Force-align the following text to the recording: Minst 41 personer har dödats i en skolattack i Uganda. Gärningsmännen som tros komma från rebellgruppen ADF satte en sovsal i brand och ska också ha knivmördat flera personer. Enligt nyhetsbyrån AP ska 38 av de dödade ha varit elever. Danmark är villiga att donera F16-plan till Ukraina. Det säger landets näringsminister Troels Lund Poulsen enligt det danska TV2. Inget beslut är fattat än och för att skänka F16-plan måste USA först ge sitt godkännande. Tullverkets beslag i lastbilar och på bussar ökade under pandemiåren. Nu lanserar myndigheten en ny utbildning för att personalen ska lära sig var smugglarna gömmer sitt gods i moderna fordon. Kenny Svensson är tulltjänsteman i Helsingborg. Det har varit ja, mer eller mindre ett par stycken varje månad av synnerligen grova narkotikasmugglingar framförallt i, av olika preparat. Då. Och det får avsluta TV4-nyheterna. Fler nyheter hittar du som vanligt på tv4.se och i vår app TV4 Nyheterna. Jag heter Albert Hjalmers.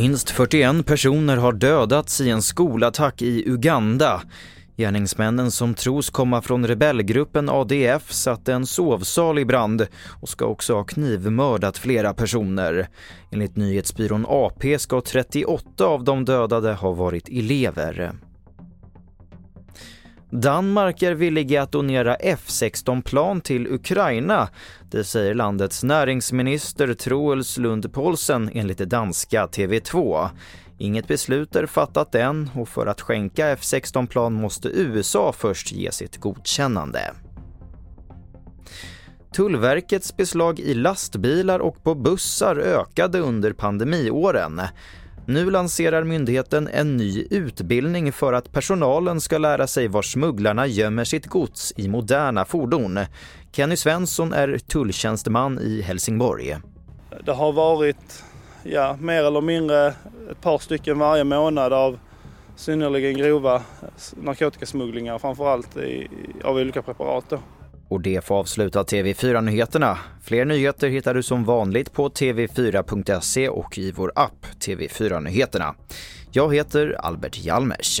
Minst 0.00 0.30
41 0.30 0.86
personer 0.86 1.36
har 1.36 1.52
dödats 1.52 2.20
i 2.20 2.30
en 2.30 2.42
skolattack 2.42 3.22
i 3.22 3.44
Uganda. 3.46 4.22
Gärningsmännen 4.76 5.50
som 5.50 5.74
tros 5.74 6.10
komma 6.10 6.42
från 6.42 6.66
rebellgruppen 6.66 7.48
ADF 7.48 8.12
satte 8.12 8.52
en 8.52 8.66
sovsal 8.66 9.38
i 9.38 9.44
brand 9.44 9.86
och 10.20 10.28
ska 10.28 10.44
också 10.44 10.74
ha 10.74 10.84
knivmördat 10.84 11.78
flera 11.78 12.14
personer. 12.14 12.88
Enligt 13.30 13.56
nyhetsbyrån 13.56 14.26
AP 14.28 14.78
ska 14.78 15.00
38 15.00 15.86
av 15.86 16.04
de 16.04 16.24
dödade 16.24 16.72
ha 16.72 16.92
varit 16.92 17.28
elever. 17.28 18.12
Danmark 20.30 21.02
är 21.02 21.14
villiga 21.14 21.62
att 21.62 21.72
donera 21.72 22.16
F16-plan 22.16 23.40
till 23.40 23.66
Ukraina. 23.66 24.48
Det 24.90 25.04
säger 25.04 25.34
landets 25.34 25.82
näringsminister 25.82 26.94
Troels 26.94 27.58
Lund 27.58 27.92
Poulsen 27.92 28.50
enligt 28.54 28.78
det 28.78 28.84
danska 28.84 29.46
TV2. 29.46 30.28
Inget 30.78 31.08
beslut 31.08 31.56
är 31.56 31.66
fattat 31.66 32.14
än 32.14 32.50
och 32.54 32.68
för 32.68 32.86
att 32.86 33.00
skänka 33.00 33.54
F16-plan 33.54 34.32
måste 34.32 34.68
USA 34.68 35.32
först 35.36 35.72
ge 35.72 35.92
sitt 35.92 36.16
godkännande. 36.16 37.00
Tullverkets 39.36 40.16
beslag 40.16 40.60
i 40.60 40.74
lastbilar 40.74 41.58
och 41.58 41.84
på 41.84 41.94
bussar 41.94 42.56
ökade 42.56 43.20
under 43.20 43.52
pandemiåren. 43.52 44.60
Nu 45.30 45.50
lanserar 45.50 46.04
myndigheten 46.04 46.68
en 46.72 46.96
ny 46.96 47.26
utbildning 47.30 48.12
för 48.12 48.32
att 48.32 48.52
personalen 48.52 49.20
ska 49.20 49.38
lära 49.38 49.66
sig 49.66 49.88
var 49.88 50.02
smugglarna 50.02 50.66
gömmer 50.66 51.04
sitt 51.04 51.26
gods 51.26 51.72
i 51.76 51.88
moderna 51.88 52.44
fordon. 52.44 52.98
Kenny 53.52 53.76
Svensson 53.76 54.32
är 54.32 54.58
tulltjänsteman 54.58 55.58
i 55.58 55.82
Helsingborg. 55.82 56.56
Det 57.24 57.32
har 57.32 57.52
varit 57.52 58.24
ja, 58.62 58.96
mer 59.00 59.24
eller 59.24 59.40
mindre 59.40 59.86
ett 60.30 60.40
par 60.40 60.58
stycken 60.58 60.98
varje 60.98 61.24
månad 61.24 61.72
av 61.72 61.98
synnerligen 62.56 63.16
grova 63.16 63.62
narkotikasmugglingar 64.22 65.18
framförallt 65.18 65.76
i, 65.76 66.08
av 66.44 66.56
olika 66.56 66.82
preparat. 66.82 67.24
Då. 67.28 67.38
Och 67.90 68.00
det 68.00 68.24
får 68.24 68.34
avsluta 68.34 68.82
TV4-nyheterna. 68.82 69.98
Fler 70.22 70.44
nyheter 70.44 70.88
hittar 70.88 71.14
du 71.14 71.22
som 71.22 71.44
vanligt 71.44 71.92
på 71.92 72.08
tv4.se 72.08 73.48
och 73.48 73.78
i 73.78 73.92
vår 73.92 74.12
app 74.14 74.46
TV4 74.66 75.20
Nyheterna. 75.20 75.74
Jag 76.32 76.54
heter 76.54 76.96
Albert 76.98 77.38
Hjalmers. 77.38 78.00